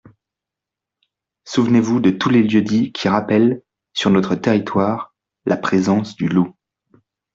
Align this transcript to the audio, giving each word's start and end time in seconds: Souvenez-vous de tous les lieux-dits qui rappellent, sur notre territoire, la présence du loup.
Souvenez-vous 1.45 1.99
de 1.99 2.09
tous 2.09 2.29
les 2.31 2.41
lieux-dits 2.41 2.91
qui 2.91 3.07
rappellent, 3.07 3.61
sur 3.93 4.09
notre 4.09 4.33
territoire, 4.33 5.13
la 5.45 5.57
présence 5.57 6.15
du 6.15 6.27
loup. 6.27 6.55